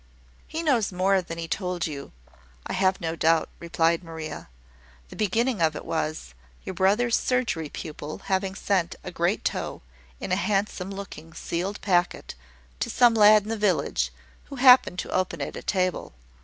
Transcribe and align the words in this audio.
"He 0.47 0.63
knows 0.63 0.91
more 0.91 1.21
than 1.21 1.37
he 1.37 1.47
told 1.47 1.85
you, 1.85 2.11
I 2.65 2.73
have 2.73 2.99
no 2.99 3.15
doubt," 3.15 3.49
replied 3.59 4.03
Maria. 4.03 4.49
"The 5.09 5.15
beginning 5.15 5.61
of 5.61 5.75
it 5.75 5.85
was, 5.85 6.33
your 6.63 6.73
brother's 6.73 7.15
surgery 7.15 7.69
pupil 7.69 8.17
having 8.25 8.55
sent 8.55 8.95
a 9.03 9.11
great 9.11 9.45
toe, 9.45 9.83
in 10.19 10.31
a 10.31 10.35
handsome 10.35 10.89
looking 10.89 11.35
sealed 11.35 11.79
packet, 11.81 12.33
to 12.79 12.89
some 12.89 13.13
lad 13.13 13.43
in 13.43 13.49
the 13.49 13.57
village, 13.57 14.11
who 14.45 14.55
happened 14.55 14.97
to 14.97 15.11
open 15.11 15.39
it 15.39 15.55
at 15.55 15.67
table. 15.67 16.13